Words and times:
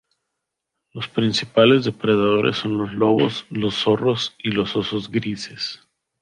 Los 0.93 1.07
principales 1.07 1.85
depredadores 1.85 2.57
son 2.57 2.75
los 2.75 2.91
lobos, 2.91 3.45
los 3.51 3.75
zorros 3.75 4.33
y 4.39 4.49
los 4.49 4.75
osos 4.75 5.11
grises. 5.11 5.79